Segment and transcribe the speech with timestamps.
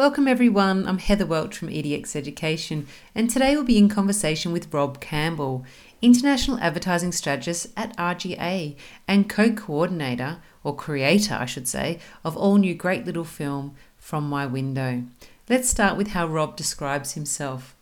[0.00, 4.72] Welcome everyone, I'm Heather Welch from EDX Education, and today we'll be in conversation with
[4.72, 5.66] Rob Campbell,
[6.00, 8.76] International Advertising Strategist at RGA
[9.06, 14.26] and co coordinator, or creator, I should say, of all new Great Little Film From
[14.26, 15.02] My Window.
[15.50, 17.76] Let's start with how Rob describes himself.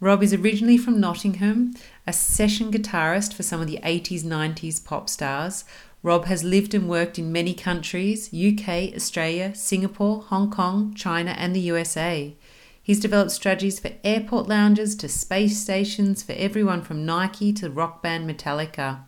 [0.00, 1.74] Rob is originally from Nottingham,
[2.06, 5.66] a session guitarist for some of the 80s 90s pop stars.
[6.02, 11.54] Rob has lived and worked in many countries UK, Australia, Singapore, Hong Kong, China, and
[11.54, 12.34] the USA.
[12.80, 18.02] He's developed strategies for airport lounges to space stations for everyone from Nike to rock
[18.02, 19.00] band Metallica.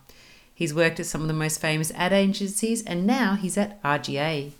[0.53, 4.51] He's worked at some of the most famous ad agencies and now he's at RGA.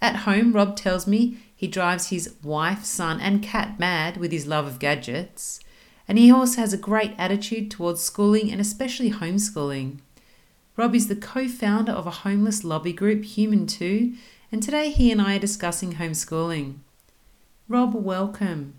[0.00, 4.46] At home, Rob tells me he drives his wife, son, and cat mad with his
[4.46, 5.58] love of gadgets.
[6.06, 9.98] And he also has a great attitude towards schooling and especially homeschooling.
[10.78, 14.12] Rob is the co founder of a homeless lobby group, Human 2,
[14.52, 16.76] and today he and I are discussing homeschooling.
[17.66, 18.74] Rob, welcome.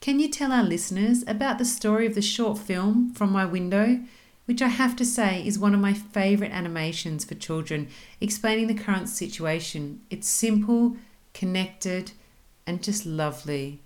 [0.00, 4.00] Can you tell our listeners about the story of the short film From My Window,
[4.46, 7.86] which I have to say is one of my favourite animations for children,
[8.20, 10.00] explaining the current situation?
[10.10, 10.96] It's simple,
[11.34, 12.10] connected,
[12.66, 13.80] and just lovely.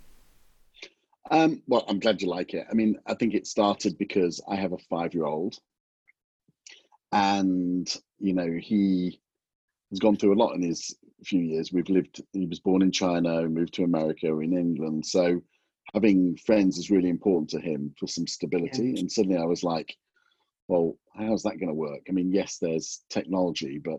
[1.30, 2.66] Um, well, I'm glad you like it.
[2.70, 5.58] I mean, I think it started because I have a five year old
[7.12, 9.20] and you know he
[9.90, 11.72] has gone through a lot in his few years.
[11.72, 12.22] We've lived.
[12.32, 15.06] He was born in China, moved to America, in England.
[15.06, 15.40] So
[15.94, 18.90] having friends is really important to him for some stability.
[18.90, 19.00] Yeah.
[19.00, 19.96] And suddenly I was like,
[20.68, 22.02] well, how's that going to work?
[22.08, 23.98] I mean, yes, there's technology, but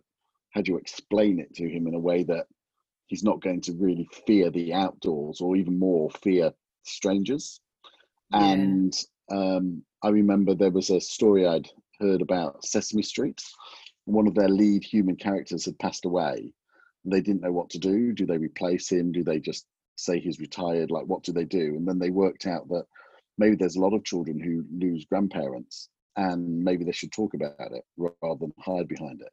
[0.51, 2.45] how do you explain it to him in a way that
[3.07, 7.59] he's not going to really fear the outdoors or even more fear strangers?
[8.31, 8.51] Yeah.
[8.51, 8.93] And
[9.31, 13.41] um, I remember there was a story I'd heard about Sesame Street.
[14.05, 16.53] One of their lead human characters had passed away.
[17.05, 18.13] They didn't know what to do.
[18.13, 19.11] Do they replace him?
[19.11, 20.91] Do they just say he's retired?
[20.91, 21.75] Like, what do they do?
[21.75, 22.85] And then they worked out that
[23.37, 27.71] maybe there's a lot of children who lose grandparents and maybe they should talk about
[27.71, 29.31] it rather than hide behind it.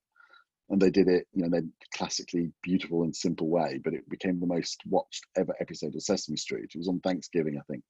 [0.68, 4.08] And they did it, you know, in a classically beautiful and simple way, but it
[4.08, 6.70] became the most watched ever episode of Sesame Street.
[6.74, 7.84] It was on Thanksgiving, I think.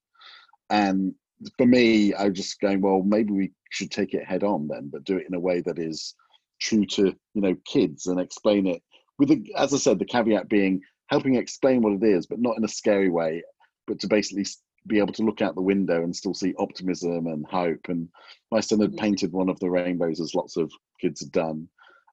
[0.69, 1.15] And
[1.56, 4.88] for me, I was just going, well, maybe we should take it head on then,
[4.92, 6.14] but do it in a way that is
[6.58, 8.82] true to you know kids and explain it
[9.19, 12.56] with, the, as I said, the caveat being helping explain what it is, but not
[12.56, 13.42] in a scary way,
[13.86, 14.47] but to basically
[14.86, 17.88] be able to look out the window and still see optimism and hope.
[17.88, 18.08] And
[18.50, 18.98] my son had mm.
[18.98, 20.70] painted one of the rainbows, as lots of
[21.00, 21.68] kids had done.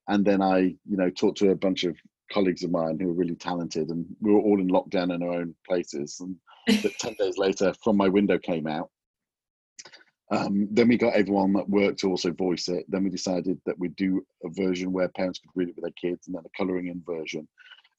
[0.08, 1.96] And then I, you know, talked to a bunch of
[2.32, 5.34] colleagues of mine who were really talented, and we were all in lockdown in our
[5.34, 6.20] own places.
[6.20, 6.36] And
[7.00, 8.90] ten days later, from my window came out,
[10.38, 12.86] um, then we got everyone that worked to also voice it.
[12.88, 16.10] Then we decided that we'd do a version where parents could read it with their
[16.10, 17.48] kids, and then a colouring in version.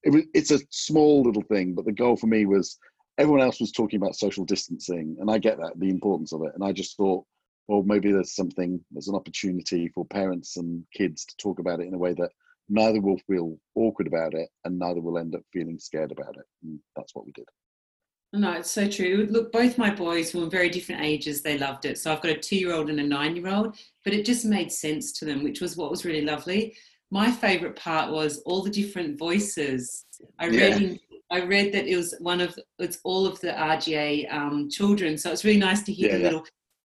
[0.03, 2.79] It was, it's a small little thing, but the goal for me was
[3.19, 6.53] everyone else was talking about social distancing, and I get that the importance of it.
[6.55, 7.25] And I just thought,
[7.69, 11.87] well, maybe there's something, there's an opportunity for parents and kids to talk about it
[11.87, 12.31] in a way that
[12.69, 16.45] neither will feel awkward about it, and neither will end up feeling scared about it.
[16.63, 17.47] And that's what we did.
[18.35, 19.29] No, it's so true.
[19.31, 21.41] Look, both my boys were very different ages.
[21.41, 21.99] They loved it.
[21.99, 24.45] So I've got a two year old and a nine year old, but it just
[24.45, 26.75] made sense to them, which was what was really lovely.
[27.13, 30.07] My favorite part was all the different voices.
[30.41, 30.99] I read in,
[31.31, 35.17] I read that it was one of it's all of the RGA um, children.
[35.17, 36.29] So it's really nice to hear yeah, the yeah.
[36.31, 36.47] little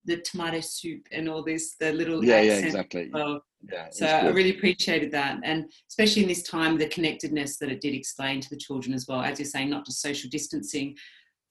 [0.07, 3.43] the tomato soup and all this the little yeah yeah exactly well.
[3.73, 7.81] yeah, so I really appreciated that and especially in this time the connectedness that it
[7.81, 10.95] did explain to the children as well as you're saying not just social distancing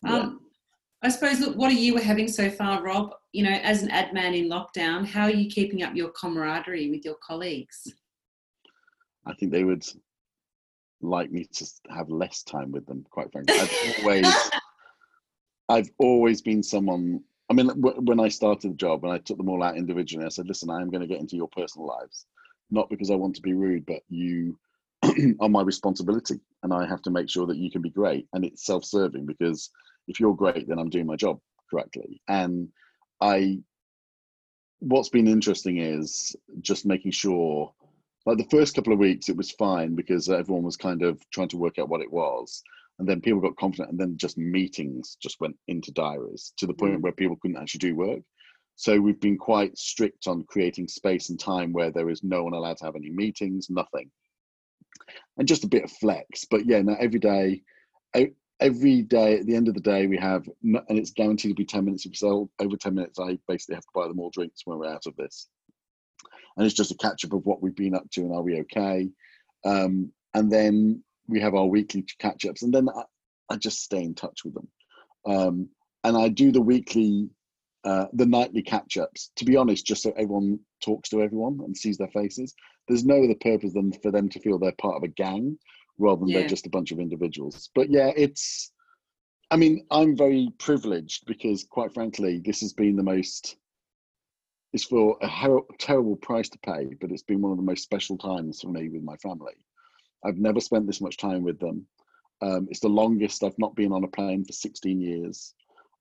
[0.05, 0.39] um,
[1.01, 3.13] I suppose, look, what are you having so far, Rob?
[3.33, 6.89] You know, as an ad man in lockdown, how are you keeping up your camaraderie
[6.89, 7.93] with your colleagues?
[9.25, 9.85] I think they would
[11.01, 13.55] like me to have less time with them, quite frankly.
[13.59, 14.51] I've always,
[15.69, 17.21] I've always been someone.
[17.49, 20.29] I mean, when I started the job and I took them all out individually, I
[20.29, 22.25] said, "Listen, I am going to get into your personal lives,
[22.71, 24.57] not because I want to be rude, but you
[25.39, 28.45] are my responsibility, and I have to make sure that you can be great." And
[28.45, 29.69] it's self-serving because
[30.07, 31.39] if you're great, then I'm doing my job
[31.69, 32.21] correctly.
[32.27, 32.69] And
[33.21, 33.59] I,
[34.79, 37.73] what's been interesting is just making sure,
[38.25, 41.49] like the first couple of weeks, it was fine because everyone was kind of trying
[41.49, 42.61] to work out what it was.
[42.99, 46.73] And then people got confident, and then just meetings just went into diaries to the
[46.73, 47.01] point mm.
[47.01, 48.21] where people couldn't actually do work.
[48.75, 52.53] So we've been quite strict on creating space and time where there is no one
[52.53, 54.09] allowed to have any meetings, nothing,
[55.37, 56.45] and just a bit of flex.
[56.49, 57.63] But yeah, now every day,
[58.59, 61.65] every day at the end of the day we have and it's guaranteed to be
[61.65, 64.29] 10 minutes if we sell over 10 minutes i basically have to buy them all
[64.29, 65.49] drinks when we're out of this
[66.55, 68.59] and it's just a catch up of what we've been up to and are we
[68.59, 69.09] okay
[69.65, 73.03] um, and then we have our weekly catch ups and then I,
[73.49, 74.67] I just stay in touch with them.
[75.25, 75.69] Um,
[76.03, 77.29] and I do the weekly,
[77.85, 81.77] uh, the nightly catch ups, to be honest, just so everyone talks to everyone and
[81.77, 82.53] sees their faces.
[82.87, 85.57] There's no other purpose than for them to feel they're part of a gang
[85.97, 86.39] rather than yeah.
[86.39, 87.69] they're just a bunch of individuals.
[87.75, 88.71] But yeah, it's,
[89.51, 93.57] I mean, I'm very privileged because, quite frankly, this has been the most.
[94.73, 97.83] It's for a her- terrible price to pay, but it's been one of the most
[97.83, 99.53] special times for me with my family.
[100.25, 101.85] I've never spent this much time with them.
[102.41, 105.53] Um, it's the longest I've not been on a plane for 16 years.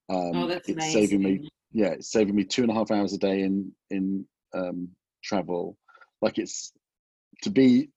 [0.09, 1.01] Um, oh, that's it's amazing.
[1.01, 1.49] saving me.
[1.73, 4.89] Yeah, it's saving me two and a half hours a day in in um,
[5.23, 5.77] travel.
[6.23, 6.73] Like it's
[7.43, 7.91] to be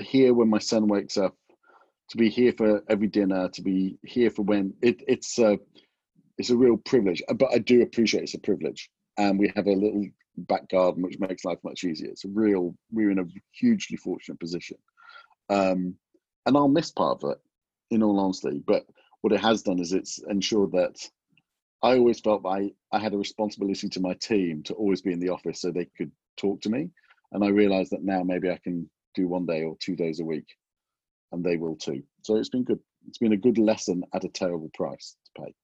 [0.00, 1.36] here when my son wakes up
[2.10, 5.58] to be here for every dinner, to be here for when it, it's a
[6.38, 7.22] it's a real privilege.
[7.36, 10.06] But I do appreciate it's a privilege, and we have a little
[10.36, 12.10] back garden which makes life much easier.
[12.10, 14.78] It's a real we're in a hugely fortunate position,
[15.50, 15.94] um,
[16.46, 17.38] and I'll miss part of it,
[17.90, 18.62] in all honesty.
[18.66, 18.84] But
[19.22, 20.96] what it has done is it's ensured that
[21.82, 25.20] I always felt I I had a responsibility to my team to always be in
[25.20, 26.90] the office so they could talk to me,
[27.32, 30.24] and I realize that now maybe I can do one day or two days a
[30.24, 30.46] week
[31.32, 32.02] and they will too.
[32.22, 32.78] So it's been good.
[33.08, 35.54] It's been a good lesson at a terrible price to pay.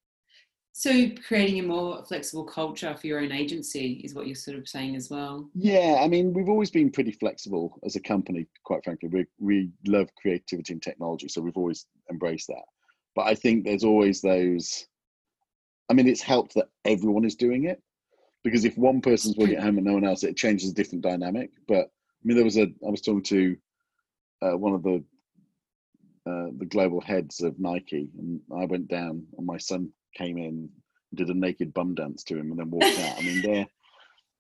[0.73, 4.69] So creating a more flexible culture for your own agency is what you're sort of
[4.69, 5.49] saying as well.
[5.55, 8.47] Yeah, I mean, we've always been pretty flexible as a company.
[8.65, 12.65] Quite frankly, we we love creativity and technology, so we've always embraced that.
[13.15, 14.87] But I think there's always those.
[15.91, 17.83] I mean, it's helped that everyone is doing it
[18.45, 21.03] because if one person's working at home and no one else, it changes a different
[21.03, 21.51] dynamic.
[21.67, 22.63] But I mean, there was a.
[22.63, 23.57] I was talking to
[24.43, 25.05] uh, one of the
[26.27, 30.69] uh, the global heads of Nike, and I went down, and my son came in,
[31.15, 33.19] did a naked bum dance to him, and then walked out.
[33.19, 33.67] I mean, there.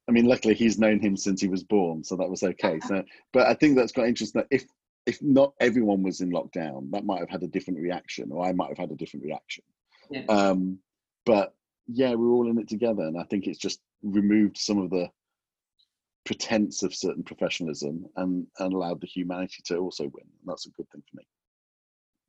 [0.08, 2.80] I mean, luckily he's known him since he was born, so that was okay.
[2.86, 4.40] So, but I think that's quite interesting.
[4.40, 4.64] That if
[5.06, 8.52] if not everyone was in lockdown, that might have had a different reaction, or I
[8.52, 9.64] might have had a different reaction.
[10.10, 10.24] Yeah.
[10.28, 10.78] Um,
[11.24, 11.54] but
[11.86, 15.08] yeah, we're all in it together, and I think it's just removed some of the
[16.24, 20.24] pretense of certain professionalism and, and allowed the humanity to also win.
[20.24, 21.26] And that's a good thing for me.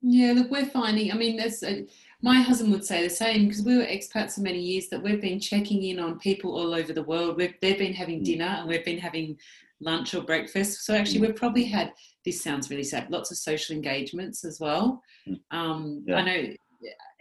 [0.01, 1.11] Yeah, look, we're finding.
[1.11, 1.85] I mean, there's a,
[2.21, 4.87] my husband would say the same because we were expats for many years.
[4.87, 7.35] That we've been checking in on people all over the world.
[7.35, 8.25] We've they've been having mm.
[8.25, 9.37] dinner and we've been having
[9.81, 10.85] lunch or breakfast.
[10.85, 11.27] So actually, mm.
[11.27, 11.91] we've probably had.
[12.23, 13.11] This sounds really sad.
[13.11, 15.03] Lots of social engagements as well.
[15.27, 15.39] Mm.
[15.51, 16.15] Um, yeah.
[16.15, 16.53] I know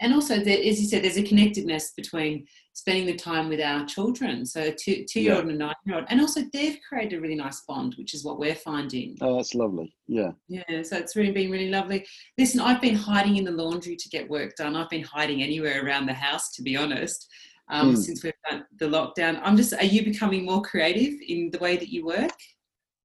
[0.01, 2.47] and also there, as you said there's a connectedness between
[2.79, 4.47] spending the time with our children.
[4.47, 7.21] So two, two year old and a nine year old and also they've created a
[7.21, 9.19] really nice bond which is what we're finding.
[9.21, 9.93] Oh that's lovely.
[10.07, 10.31] Yeah.
[10.47, 12.07] Yeah so it's really been really lovely.
[12.39, 14.77] Listen i've been hiding in the laundry to get work done.
[14.77, 17.29] I've been hiding anywhere around the house to be honest
[17.69, 17.99] um, mm.
[17.99, 19.41] since we've done the lockdown.
[19.43, 22.39] I'm just are you becoming more creative in the way that you work?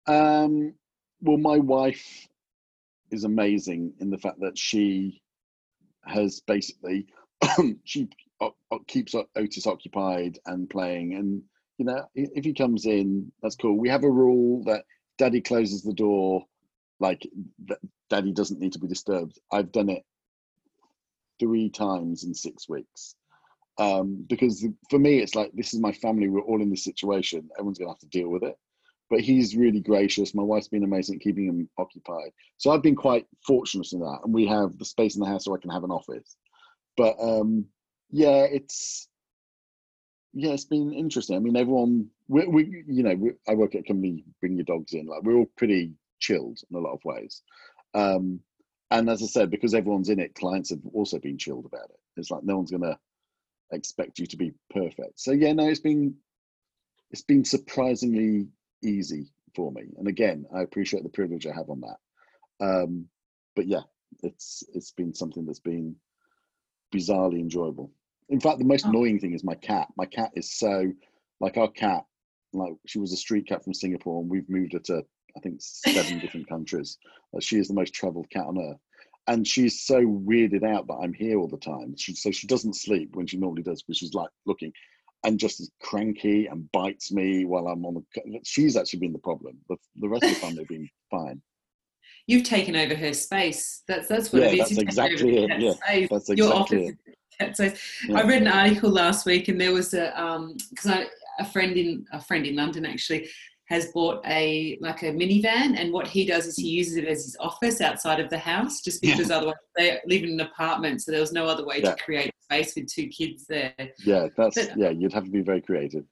[0.06, 0.76] Um,
[1.22, 2.28] well my wife
[3.10, 5.20] is amazing in the fact that she
[6.06, 7.08] has basically
[7.84, 8.10] she
[8.88, 11.14] keeps Otis occupied and playing.
[11.14, 11.42] And
[11.78, 13.78] you know, if he comes in, that's cool.
[13.78, 14.86] We have a rule that
[15.18, 16.46] Daddy closes the door,
[17.00, 17.28] like
[18.10, 19.40] Daddy doesn't need to be disturbed.
[19.52, 20.04] I've done it
[21.40, 23.16] three times in six weeks.
[23.80, 26.30] Um, because for me, it's like this is my family.
[26.30, 27.50] We're all in this situation.
[27.58, 28.56] Everyone's gonna have to deal with it
[29.14, 30.34] but he's really gracious.
[30.34, 32.32] My wife's been amazing at keeping him occupied.
[32.58, 34.22] So I've been quite fortunate in that.
[34.24, 36.36] And we have the space in the house so I can have an office.
[36.98, 37.66] But um,
[38.12, 39.08] yeah, it's
[40.34, 41.36] yeah, it's been interesting.
[41.36, 44.66] I mean, everyone, we, we you know, we, I work at a company, bring your
[44.66, 45.06] dogs in.
[45.06, 47.42] Like we're all pretty chilled in a lot of ways.
[47.94, 48.40] Um,
[48.90, 52.00] and as I said, because everyone's in it, clients have also been chilled about it.
[52.18, 52.98] It's like no one's gonna
[53.72, 55.20] expect you to be perfect.
[55.20, 56.16] So yeah, no, it's been
[57.12, 58.48] it's been surprisingly
[58.84, 59.84] easy for me.
[59.98, 62.66] And again, I appreciate the privilege I have on that.
[62.66, 63.06] Um,
[63.56, 63.82] but yeah,
[64.22, 65.96] it's it's been something that's been
[66.94, 67.92] bizarrely enjoyable.
[68.30, 68.90] In fact, the most oh.
[68.90, 69.88] annoying thing is my cat.
[69.98, 70.92] My cat is so
[71.40, 72.06] like our cat.
[72.54, 75.04] Like she was a street cat from Singapore, and we've moved her to
[75.36, 76.98] I think seven different countries.
[77.40, 78.80] She is the most travelled cat on earth,
[79.28, 81.96] and she's so weirded out that I'm here all the time.
[81.98, 84.72] She so she doesn't sleep when she normally does because she's like looking
[85.24, 88.40] and just as cranky and bites me while I'm on the.
[88.44, 89.58] She's actually been the problem.
[89.70, 91.42] The, the rest of the time they've been fine.
[92.28, 93.84] You've taken over her space.
[93.88, 94.70] That's that's what yeah, it is.
[94.70, 95.60] That's exactly it.
[95.60, 96.10] Yeah, space.
[96.10, 96.94] that's exactly Your office
[97.40, 97.58] it.
[97.58, 97.72] So
[98.08, 98.20] yeah.
[98.20, 101.06] I read an article last week, and there was a um because I
[101.40, 103.30] a friend in a friend in London actually
[103.70, 107.24] has bought a like a minivan and what he does is he uses it as
[107.24, 109.38] his office outside of the house just because yeah.
[109.38, 111.96] otherwise they live in an apartment so there was no other way yeah.
[111.96, 115.42] to create space with two kids there yeah that's but, yeah you'd have to be
[115.42, 116.04] very creative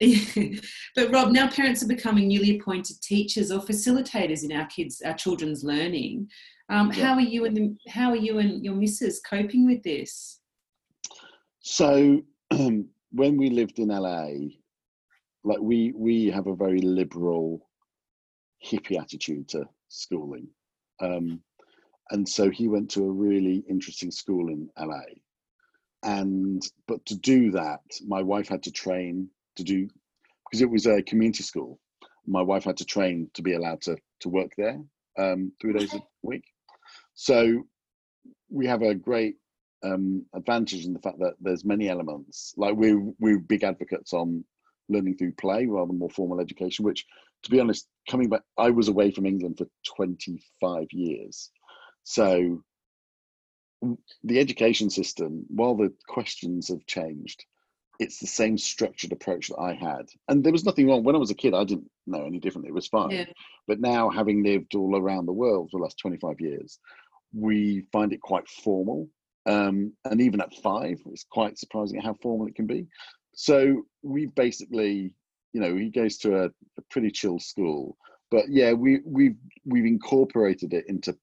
[0.96, 5.14] but Rob, now parents are becoming newly appointed teachers or facilitators in our kids, our
[5.14, 6.28] children's learning.
[6.70, 7.06] Um, yeah.
[7.06, 10.40] How are you and the, how are you and your missus coping with this?
[11.60, 14.28] So when we lived in LA,
[15.44, 17.68] like we we have a very liberal
[18.64, 20.48] hippie attitude to schooling.
[21.00, 21.42] Um,
[22.10, 25.02] and so he went to a really interesting school in LA.
[26.02, 29.28] And but to do that, my wife had to train
[29.60, 29.88] to do
[30.44, 31.78] because it was a community school.
[32.26, 34.80] My wife had to train to be allowed to to work there
[35.18, 36.44] um, three days a week.
[37.14, 37.62] So
[38.50, 39.36] we have a great
[39.82, 42.54] um, advantage in the fact that there's many elements.
[42.56, 44.44] Like we we're big advocates on
[44.88, 46.84] learning through play rather than more formal education.
[46.84, 47.06] Which,
[47.44, 51.50] to be honest, coming back, I was away from England for 25 years,
[52.04, 52.62] so
[54.24, 57.44] the education system, while the questions have changed,
[58.00, 60.08] it's the same structured approach that I had.
[60.26, 61.04] And there was nothing wrong.
[61.04, 62.66] When I was a kid, I didn't know any different.
[62.66, 63.10] It was fine.
[63.10, 63.26] Yeah.
[63.68, 66.78] But now, having lived all around the world for the last 25 years,
[67.34, 69.06] we find it quite formal.
[69.44, 72.86] Um, and even at five, it's quite surprising how formal it can be.
[73.34, 75.14] So we basically,
[75.52, 77.98] you know, he goes to a, a pretty chill school.
[78.30, 81.16] But yeah, we, we've we've incorporated it into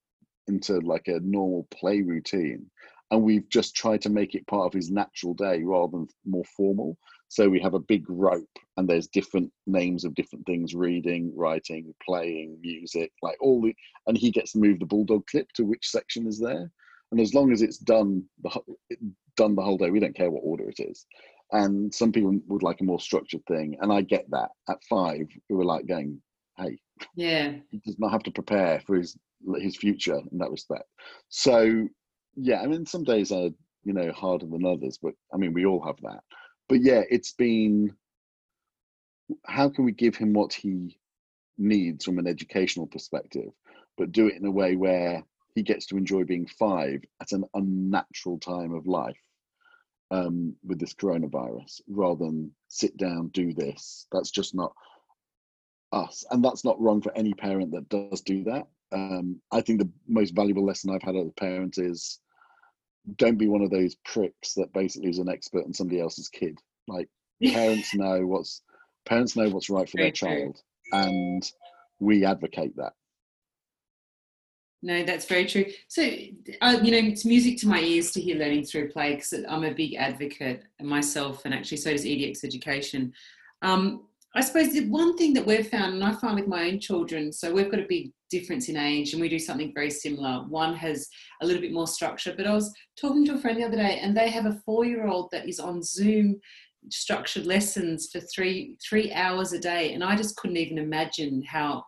[0.48, 2.70] into like a normal play routine
[3.12, 6.44] and we've just tried to make it part of his natural day rather than more
[6.56, 6.98] formal.
[7.30, 8.48] So we have a big rope
[8.78, 13.76] and there's different names of different things reading writing playing music like all the
[14.08, 16.72] and he gets to move the bulldog clip to which section is there.
[17.12, 18.50] And as long as it's done the
[19.36, 21.06] done the whole day we don't care what order it is.
[21.52, 24.50] And some people would like a more structured thing and i get that.
[24.70, 26.22] At five we were like going
[26.58, 26.78] hey
[27.16, 27.54] yeah.
[27.70, 29.18] he does not have to prepare for his
[29.60, 30.86] his future in that respect.
[31.30, 31.88] So
[32.38, 33.50] yeah, I mean, some days are
[33.84, 36.24] you know harder than others, but I mean, we all have that.
[36.70, 37.96] But yeah, it's been
[39.46, 40.98] how can we give him what he
[41.58, 43.50] needs from an educational perspective,
[43.98, 45.24] but do it in a way where
[45.56, 49.18] he gets to enjoy being five at an unnatural time of life
[50.12, 54.06] um, with this coronavirus, rather than sit down, do this.
[54.12, 54.74] That's just not
[55.92, 59.80] us, and that's not wrong for any parent that does do that um, I think
[59.80, 62.20] the most valuable lesson I've had as a parent is
[63.16, 66.60] don't be one of those pricks that basically is an expert on somebody else's kid.
[66.88, 67.10] Like
[67.44, 68.62] parents know what's
[69.06, 70.62] parents know what's right for Very their child,
[70.92, 71.00] true.
[71.00, 71.52] and
[72.00, 72.94] we advocate that.
[74.84, 75.66] No, that's very true.
[75.88, 76.04] So,
[76.62, 79.64] uh, you know, it's music to my ears to hear learning through play because I'm
[79.64, 83.12] a big advocate myself, and actually, so does EDX Education.
[83.64, 84.04] Um,
[84.36, 87.34] I suppose the one thing that we've found, and I find with my own children,
[87.34, 90.44] so we've got a big difference in age and we do something very similar.
[90.48, 91.08] One has
[91.42, 94.00] a little bit more structure, but I was talking to a friend the other day
[94.02, 96.40] and they have a four year old that is on Zoom
[96.90, 101.84] structured lessons for three three hours a day and i just couldn't even imagine how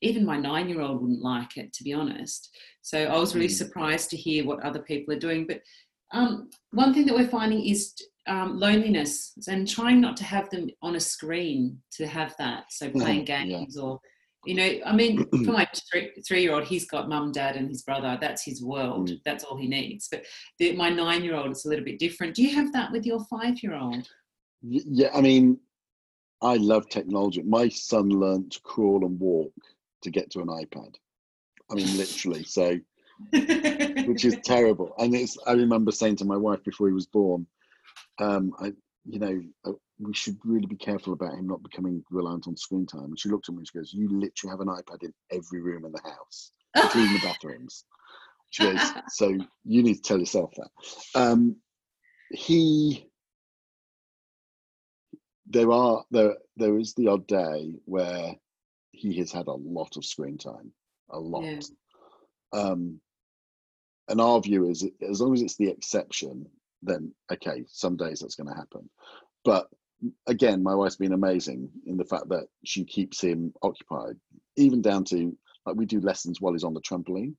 [0.00, 3.48] even my nine year old wouldn't like it to be honest so i was really
[3.48, 3.56] mm.
[3.56, 5.60] surprised to hear what other people are doing but
[6.12, 7.94] um, one thing that we're finding is
[8.26, 12.64] um, loneliness and trying not to have them on a screen to have that.
[12.70, 13.82] So playing games yeah.
[13.82, 14.00] or,
[14.44, 15.68] you know, I mean, for my
[16.26, 18.18] three, year old, he's got mum, dad, and his brother.
[18.20, 19.10] That's his world.
[19.10, 19.20] Mm.
[19.24, 20.08] That's all he needs.
[20.10, 20.24] But
[20.58, 22.34] the, my nine year old it's a little bit different.
[22.34, 24.08] Do you have that with your five year old?
[24.62, 25.58] Yeah, I mean,
[26.42, 27.42] I love technology.
[27.42, 29.52] My son learned to crawl and walk
[30.02, 30.94] to get to an iPad.
[31.70, 32.44] I mean, literally.
[32.44, 32.78] So,
[33.32, 34.94] which is terrible.
[34.98, 35.36] And it's.
[35.46, 37.46] I remember saying to my wife before he was born,
[38.18, 38.72] um, I,
[39.04, 42.86] you know, uh, we should really be careful about him not becoming reliant on screen
[42.86, 43.04] time.
[43.04, 45.60] And she looked at me and she goes, "You literally have an iPad in every
[45.60, 47.84] room in the house, including the bathrooms."
[48.50, 49.28] She goes, "So
[49.64, 50.70] you need to tell yourself that."
[51.14, 51.56] Um,
[52.30, 53.08] he,
[55.46, 58.34] there are there there is the odd day where
[58.92, 60.72] he has had a lot of screen time,
[61.10, 61.44] a lot.
[61.44, 61.60] Yeah.
[62.52, 63.00] Um,
[64.08, 66.48] and our view is, as long as it's the exception,
[66.82, 68.88] then okay, some days that's going to happen.
[69.44, 69.68] But
[70.26, 74.16] again, my wife's been amazing in the fact that she keeps him occupied,
[74.56, 75.36] even down to
[75.66, 77.34] like we do lessons while he's on the trampoline.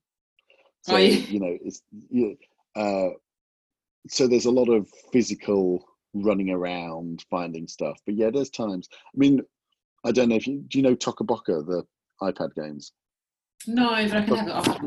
[0.82, 1.16] So oh, yeah.
[1.16, 2.36] you know, it's you,
[2.76, 3.10] uh,
[4.08, 7.98] so there's a lot of physical running around finding stuff.
[8.06, 8.88] But yeah, there's times.
[8.92, 9.40] I mean,
[10.04, 11.84] I don't know if you do you know Toca the
[12.22, 12.92] iPad games.
[13.66, 14.80] No, but I can have it off.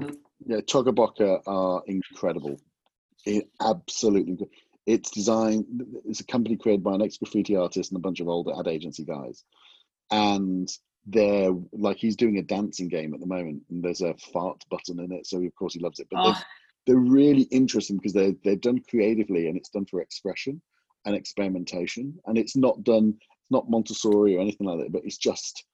[0.45, 2.59] Yeah, Toca are incredible.
[3.25, 4.37] It absolutely.
[4.85, 5.65] It's designed.
[6.05, 8.67] It's a company created by an ex graffiti artist and a bunch of older ad
[8.67, 9.43] agency guys,
[10.11, 10.69] and
[11.05, 14.99] they're like he's doing a dancing game at the moment, and there's a fart button
[14.99, 16.07] in it, so of course he loves it.
[16.11, 16.33] But oh.
[16.33, 16.43] they're,
[16.87, 20.61] they're really interesting because they're they're done creatively and it's done for expression
[21.05, 23.15] and experimentation, and it's not done
[23.49, 25.65] not Montessori or anything like that, but it's just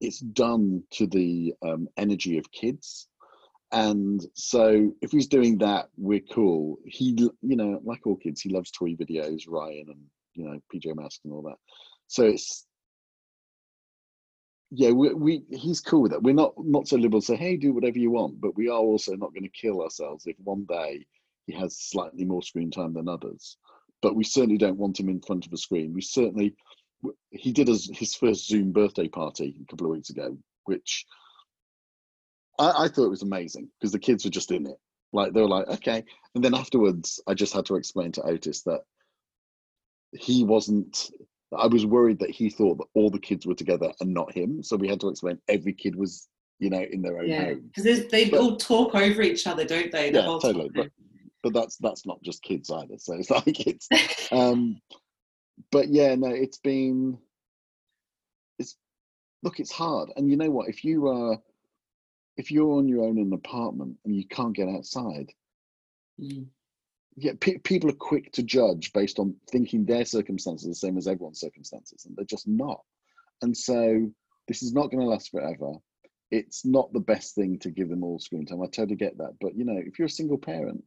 [0.00, 3.08] it's done to the um, energy of kids.
[3.76, 6.78] And so if he's doing that, we're cool.
[6.86, 10.00] He, you know, like all kids, he loves toy videos, Ryan and
[10.32, 11.58] you know PJ Masks and all that.
[12.06, 12.66] So it's
[14.70, 17.20] yeah, we, we he's cool with that We're not not so liberal.
[17.20, 20.24] Say, hey, do whatever you want, but we are also not going to kill ourselves
[20.26, 21.04] if one day
[21.46, 23.58] he has slightly more screen time than others.
[24.00, 25.92] But we certainly don't want him in front of a screen.
[25.92, 26.54] We certainly
[27.28, 31.04] he did his, his first Zoom birthday party a couple of weeks ago, which
[32.58, 34.78] I, I thought it was amazing because the kids were just in it.
[35.12, 36.04] Like they were like, okay.
[36.34, 38.82] And then afterwards, I just had to explain to Otis that
[40.12, 41.10] he wasn't
[41.56, 44.62] I was worried that he thought that all the kids were together and not him.
[44.62, 47.44] So we had to explain every kid was, you know, in their own yeah.
[47.44, 47.70] home.
[47.74, 50.10] Because they but, all talk over each other, don't they?
[50.10, 50.70] The yeah, totally.
[50.74, 50.90] But,
[51.42, 52.98] but that's that's not just kids either.
[52.98, 53.88] So it's like it's
[54.32, 54.80] um
[55.70, 57.18] but yeah, no, it's been
[58.58, 58.76] it's
[59.42, 60.10] look, it's hard.
[60.16, 60.68] And you know what?
[60.68, 61.38] If you are
[62.36, 65.32] if you're on your own in an apartment and you can't get outside,
[66.20, 66.46] mm
[67.16, 70.98] yeah, pe- people are quick to judge based on thinking their circumstances are the same
[70.98, 72.80] as everyone's circumstances, and they're just not.
[73.42, 74.10] And so
[74.48, 75.72] this is not going to last forever.
[76.30, 78.62] It's not the best thing to give them all screen time.
[78.62, 80.82] I totally get that, but you know, if you're a single parent,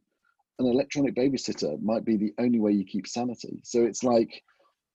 [0.58, 3.60] an electronic babysitter might be the only way you keep sanity.
[3.64, 4.42] So it's like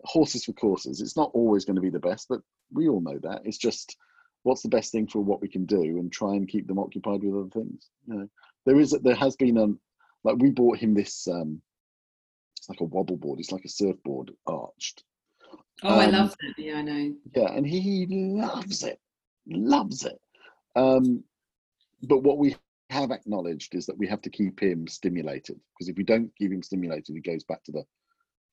[0.03, 1.01] horses for courses.
[1.01, 3.41] It's not always going to be the best, but we all know that.
[3.43, 3.97] It's just
[4.45, 7.23] what's the best thing for what we can do and try and keep them occupied
[7.23, 7.89] with other things.
[8.07, 8.29] You know,
[8.65, 9.67] there is there has been a
[10.23, 11.59] like we bought him this um
[12.57, 15.03] it's like a wobble board it's like a surfboard arched.
[15.81, 17.13] Oh um, i love it yeah i know.
[17.35, 18.99] yeah and he loves it
[19.47, 20.19] loves it.
[20.75, 21.23] Um
[22.03, 22.55] but what we
[22.91, 26.51] have acknowledged is that we have to keep him stimulated because if we don't keep
[26.51, 27.83] him stimulated he goes back to the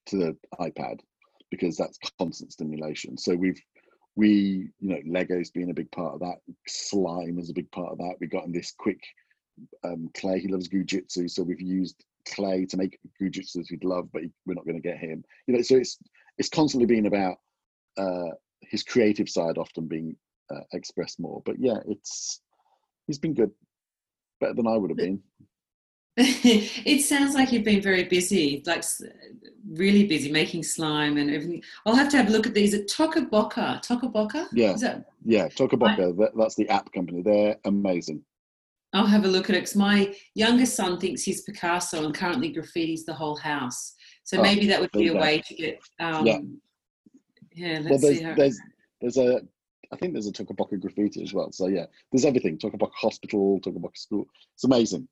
[0.06, 1.00] to the ipad
[1.50, 3.16] because that's constant stimulation.
[3.18, 3.60] So we've
[4.14, 6.36] we you know lego's been a big part of that
[6.68, 9.00] slime is a big part of that we got him this quick
[9.84, 10.40] um, clay.
[10.40, 14.64] He loves gujitsu, so we've used clay to make gujitsu he'd love, but we're not
[14.64, 15.24] going to get him.
[15.46, 15.98] You know, so it's
[16.38, 17.38] it's constantly been about
[17.96, 20.16] uh, his creative side often being
[20.50, 21.42] uh, expressed more.
[21.44, 22.40] But yeah, it's
[23.06, 23.50] he's been good,
[24.40, 25.22] better than I would have been.
[26.16, 28.84] it sounds like you've been very busy, like
[29.70, 31.62] really busy making slime and everything.
[31.86, 33.80] I'll have to have a look at these at Toca Boca.
[33.82, 34.46] Tokaboka?
[34.52, 34.74] Yeah.
[34.74, 35.06] That...
[35.24, 36.12] Yeah, Toca Boca.
[36.18, 37.22] That, that's the app company.
[37.22, 38.22] They're amazing.
[38.92, 42.52] I'll have a look at it because my youngest son thinks he's Picasso and currently
[42.52, 43.94] graffitis the whole house.
[44.24, 45.80] So oh, maybe that would be a way to get.
[45.98, 46.38] Um, yeah.
[47.54, 47.78] Yeah.
[47.78, 48.34] Let's well, there's, see how.
[48.34, 48.60] There's
[49.00, 49.40] there's a
[49.92, 51.50] I think there's a Toca Boca graffiti as well.
[51.52, 52.58] So yeah, there's everything.
[52.58, 54.26] Toca Boca Hospital, Toca Boca School.
[54.54, 55.08] It's amazing.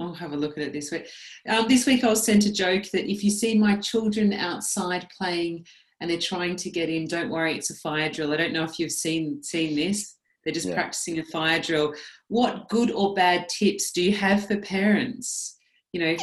[0.00, 1.06] I'll have a look at it this week.
[1.48, 5.08] Um, this week I was sent a joke that if you see my children outside
[5.16, 5.66] playing
[6.00, 8.32] and they're trying to get in, don't worry, it's a fire drill.
[8.32, 10.16] I don't know if you've seen seen this.
[10.44, 10.74] They're just yeah.
[10.74, 11.94] practicing a fire drill.
[12.28, 15.56] What good or bad tips do you have for parents?
[15.92, 16.16] You know,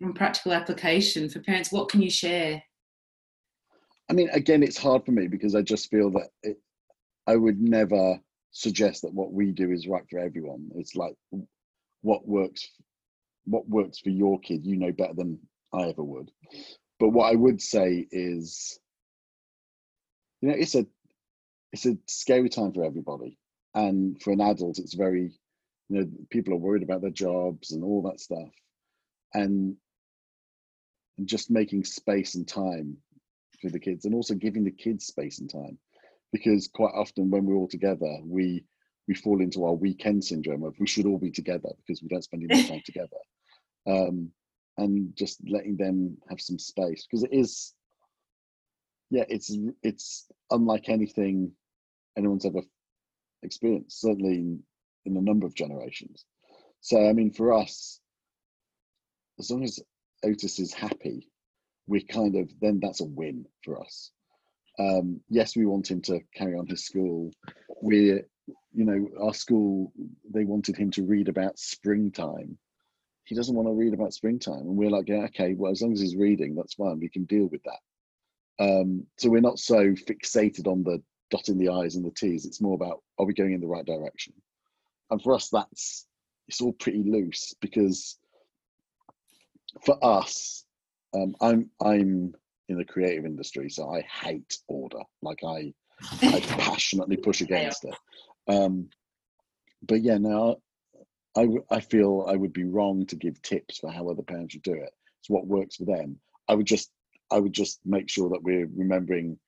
[0.00, 2.62] from practical application for parents, what can you share?
[4.08, 6.58] I mean, again, it's hard for me because I just feel that it,
[7.26, 8.18] I would never
[8.52, 10.70] suggest that what we do is right for everyone.
[10.74, 11.14] It's like
[12.02, 12.68] what works,
[13.50, 15.38] what works for your kid, you know better than
[15.72, 16.30] I ever would.
[16.98, 18.78] But what I would say is,
[20.40, 20.86] you know, it's a
[21.72, 23.38] it's a scary time for everybody.
[23.74, 25.32] And for an adult it's very
[25.88, 28.50] you know people are worried about their jobs and all that stuff.
[29.34, 29.76] And
[31.18, 32.96] and just making space and time
[33.60, 35.78] for the kids and also giving the kids space and time.
[36.32, 38.64] Because quite often when we're all together we
[39.08, 42.22] we fall into our weekend syndrome of we should all be together because we don't
[42.22, 43.16] spend enough time together
[43.90, 44.30] um,
[44.78, 47.74] and just letting them have some space because it is
[49.10, 51.52] yeah it's it's unlike anything
[52.16, 52.60] anyone's ever
[53.42, 54.62] experienced, certainly in,
[55.04, 56.24] in a number of generations.
[56.80, 58.00] So, I mean, for us,
[59.38, 59.80] as long as
[60.24, 61.28] Otis is happy,
[61.86, 64.10] we kind of then that's a win for us.
[64.78, 67.32] Um, yes, we want him to carry on his school.
[67.82, 68.26] We're,
[68.72, 69.92] you know, our school,
[70.32, 72.58] they wanted him to read about springtime.
[73.30, 74.60] He doesn't want to read about springtime.
[74.60, 77.00] And we're like, yeah, okay, well, as long as he's reading, that's fine.
[77.00, 78.62] We can deal with that.
[78.62, 82.60] Um, so we're not so fixated on the dotting the i's and the t's it's
[82.60, 84.32] more about are we going in the right direction
[85.10, 86.06] and for us that's
[86.48, 88.18] it's all pretty loose because
[89.84, 90.64] for us
[91.14, 92.34] um, i'm i'm
[92.68, 95.72] in the creative industry so i hate order like i
[96.22, 97.94] i passionately push against it
[98.48, 98.88] um,
[99.82, 100.56] but yeah now
[101.36, 104.62] I, I feel i would be wrong to give tips for how other parents should
[104.62, 104.90] do it.
[105.20, 106.18] It's what works for them.
[106.48, 106.90] I would just
[107.30, 109.38] i would just make sure that we're remembering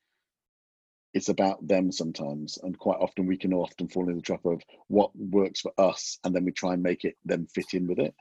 [1.14, 4.62] it's about them sometimes and quite often we can often fall in the trap of
[4.88, 7.98] what works for us and then we try and make it them fit in with
[7.98, 8.14] it.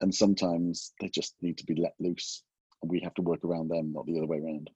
[0.00, 2.42] And sometimes they just need to be let loose
[2.80, 4.70] and we have to work around them not the other way around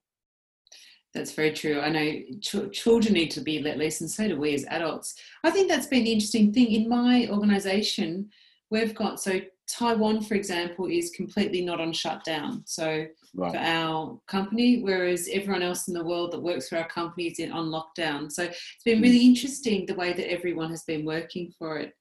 [1.15, 1.79] that's very true.
[1.79, 5.15] I know ch- children need to be let loose, and so do we as adults.
[5.43, 8.29] I think that's been the interesting thing in my organisation.
[8.69, 12.63] We've got so Taiwan, for example, is completely not on shutdown.
[12.65, 13.51] So right.
[13.51, 17.39] for our company, whereas everyone else in the world that works for our company is
[17.39, 18.31] in, on lockdown.
[18.31, 19.29] So it's been really mm.
[19.29, 21.93] interesting the way that everyone has been working for it,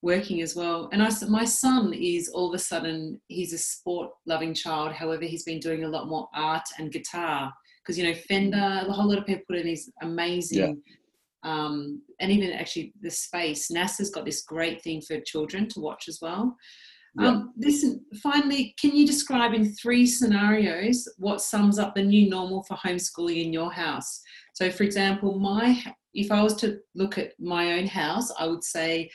[0.00, 0.88] working as well.
[0.92, 4.92] And I, my son is all of a sudden he's a sport loving child.
[4.92, 7.52] However, he's been doing a lot more art and guitar
[7.90, 10.58] because you know Fender, a whole lot of people put in these amazing.
[10.58, 10.74] Yeah.
[11.42, 16.06] Um, and even actually the space nasa's got this great thing for children to watch
[16.06, 16.54] as well
[17.18, 17.28] yeah.
[17.28, 22.62] Um, listen, finally, can you describe in three scenarios what sums up the new normal
[22.64, 24.20] for homeschooling in your house?
[24.54, 25.82] So, for example, my
[26.14, 29.10] if I was to look at my own house, I would say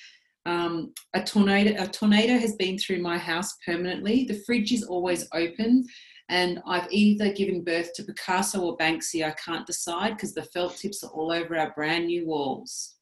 [0.45, 4.25] um, a tornado a tornado has been through my house permanently.
[4.25, 5.85] The fridge is always open,
[6.29, 9.25] and I've either given birth to Picasso or Banksy.
[9.25, 12.95] I can't decide because the felt tips are all over our brand new walls.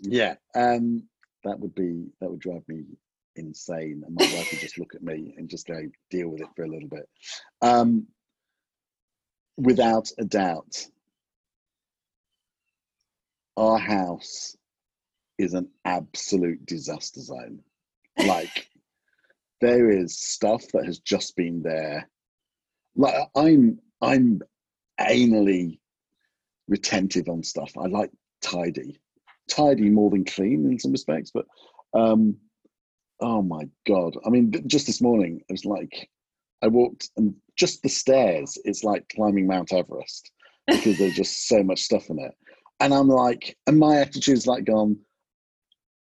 [0.00, 1.02] Yeah, um,
[1.44, 2.84] that would be that would drive me
[3.38, 4.02] insane.
[4.06, 6.64] And my wife would just look at me and just go, deal with it for
[6.64, 7.08] a little bit.
[7.62, 8.06] Um,
[9.56, 10.86] without a doubt,
[13.56, 14.56] our house
[15.38, 17.60] is an absolute disaster zone.
[18.18, 18.68] Like,
[19.60, 22.08] there is stuff that has just been there.
[22.98, 24.42] Like, I'm, I'm
[25.00, 25.78] anally
[26.68, 27.72] retentive on stuff.
[27.78, 28.10] I like
[28.42, 29.00] tidy,
[29.48, 31.46] tidy more than clean in some respects, but
[31.94, 32.36] um,
[33.20, 34.16] oh my god.
[34.24, 36.08] I mean just this morning it was like
[36.62, 40.30] i walked and just the stairs it's like climbing mount everest
[40.66, 42.34] because there's just so much stuff in it.
[42.80, 44.98] And i'm like and my attitude's like gone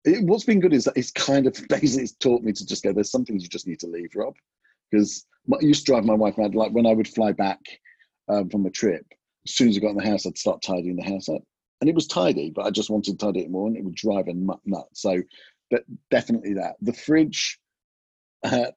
[0.04, 2.82] it, what's been good is that it's kind of basically it's taught me to just
[2.82, 4.34] go there's some things you just need to leave rob
[4.90, 7.60] because I used to drive my wife mad like when i would fly back
[8.28, 9.04] um, from a trip
[9.46, 11.42] as soon as i got in the house i'd start tidying the house up
[11.80, 13.94] and it was tidy but i just wanted to tidy it more and it would
[13.94, 15.20] drive a nut nuts so
[15.70, 16.76] but definitely that.
[16.82, 17.58] The fridge,
[18.44, 18.72] uh,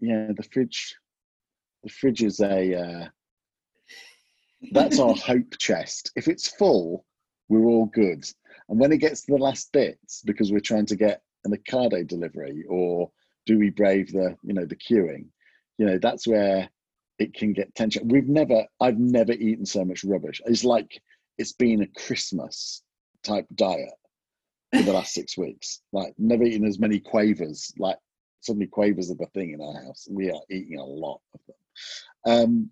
[0.00, 0.96] yeah, the fridge,
[1.84, 3.08] the fridge is a uh,
[4.72, 6.12] that's our hope chest.
[6.16, 7.04] If it's full,
[7.48, 8.24] we're all good.
[8.68, 12.06] And when it gets to the last bits, because we're trying to get an Ocado
[12.06, 13.10] delivery, or
[13.46, 15.26] do we brave the you know the queuing?
[15.78, 16.68] You know that's where
[17.18, 18.08] it can get tension.
[18.08, 20.40] We've never, I've never eaten so much rubbish.
[20.44, 21.00] It's like
[21.38, 22.82] it's been a Christmas
[23.22, 23.94] type diet
[24.74, 25.80] for the last six weeks.
[25.92, 27.72] Like never eaten as many quavers.
[27.78, 27.98] Like
[28.40, 30.06] suddenly quavers are the thing in our house.
[30.10, 31.56] We are eating a lot of them.
[32.26, 32.70] Um,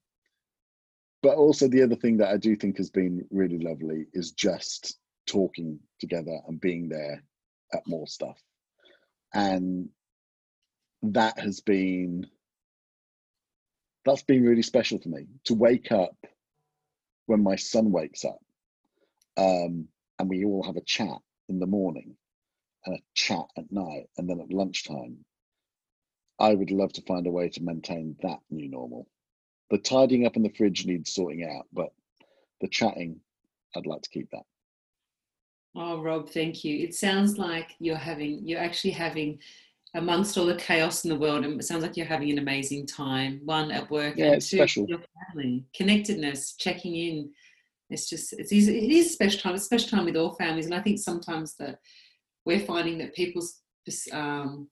[1.23, 4.99] but also the other thing that I do think has been really lovely is just
[5.27, 7.23] talking together and being there
[7.73, 8.39] at more stuff.
[9.33, 9.89] And
[11.03, 12.27] that has been
[14.05, 16.17] that's been really special for me to wake up
[17.27, 18.39] when my son wakes up
[19.37, 19.89] um,
[20.19, 22.17] and we all have a chat in the morning
[22.87, 25.25] and a chat at night and then at lunchtime,
[26.39, 29.07] I would love to find a way to maintain that new normal.
[29.71, 31.91] The tidying up in the fridge needs sorting out, but
[32.61, 33.21] the chatting,
[33.75, 34.45] I'd like to keep that.
[35.77, 36.85] Oh, Rob, thank you.
[36.85, 39.41] It sounds like you're having, you're actually having,
[39.95, 42.87] amongst all the chaos in the world, and it sounds like you're having an amazing
[42.87, 43.41] time.
[43.45, 44.87] One at work, yeah, and two, special.
[44.87, 47.31] your family, connectedness, checking in,
[47.91, 50.67] it's just it's easy, it is special time it's a special time with all families
[50.67, 51.79] and i think sometimes that
[52.45, 53.63] we're finding that people's
[54.13, 54.69] um,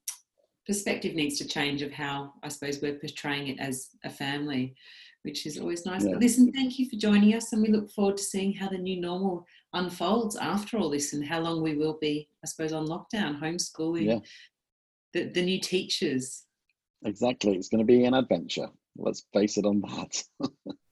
[0.66, 4.74] perspective needs to change of how i suppose we're portraying it as a family
[5.22, 6.12] which is always nice yeah.
[6.12, 8.78] but listen thank you for joining us and we look forward to seeing how the
[8.78, 12.86] new normal unfolds after all this and how long we will be i suppose on
[12.86, 14.18] lockdown homeschooling yeah.
[15.12, 16.44] The, the new teachers
[17.04, 20.24] exactly it's going to be an adventure let's base it on that.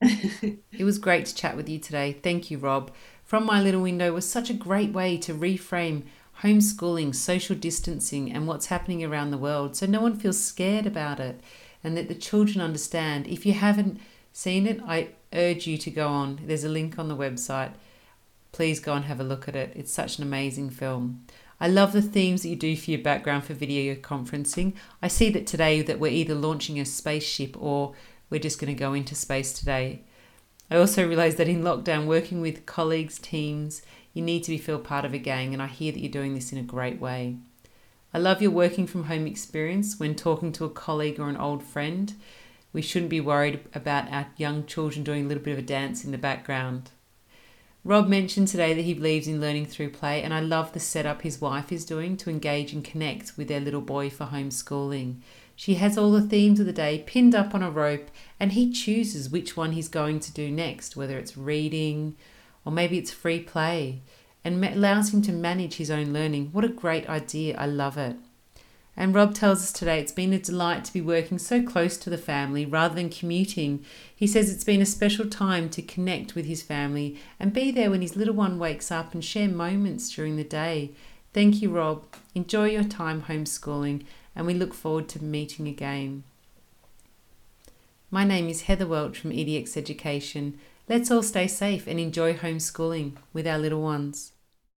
[0.71, 2.13] it was great to chat with you today.
[2.13, 2.91] Thank you, Rob.
[3.23, 6.03] From My Little Window was such a great way to reframe
[6.41, 11.19] homeschooling, social distancing, and what's happening around the world so no one feels scared about
[11.19, 11.39] it
[11.83, 13.27] and that the children understand.
[13.27, 13.99] If you haven't
[14.33, 16.39] seen it, I urge you to go on.
[16.45, 17.71] There's a link on the website.
[18.51, 19.71] Please go and have a look at it.
[19.75, 21.25] It's such an amazing film.
[21.61, 24.73] I love the themes that you do for your background for video conferencing.
[24.99, 27.93] I see that today that we're either launching a spaceship or
[28.31, 30.01] we're just going to go into space today.
[30.71, 34.79] I also realize that in lockdown, working with colleagues, teams, you need to be feel
[34.79, 37.37] part of a gang, and I hear that you're doing this in a great way.
[38.11, 41.61] I love your working from home experience when talking to a colleague or an old
[41.61, 42.11] friend.
[42.73, 46.03] We shouldn't be worried about our young children doing a little bit of a dance
[46.03, 46.89] in the background.
[47.83, 51.23] Rob mentioned today that he believes in learning through play, and I love the setup
[51.23, 55.15] his wife is doing to engage and connect with their little boy for homeschooling.
[55.55, 58.71] She has all the themes of the day pinned up on a rope, and he
[58.71, 62.15] chooses which one he's going to do next, whether it's reading
[62.63, 64.01] or maybe it's free play,
[64.43, 66.49] and allows him to manage his own learning.
[66.51, 67.57] What a great idea!
[67.57, 68.15] I love it.
[69.01, 72.11] And Rob tells us today it's been a delight to be working so close to
[72.11, 73.83] the family rather than commuting.
[74.15, 77.89] He says it's been a special time to connect with his family and be there
[77.89, 80.91] when his little one wakes up and share moments during the day.
[81.33, 82.03] Thank you, Rob.
[82.35, 84.03] Enjoy your time homeschooling,
[84.35, 86.23] and we look forward to meeting again.
[88.11, 90.59] My name is Heather Welch from EDX Education.
[90.87, 94.33] Let's all stay safe and enjoy homeschooling with our little ones.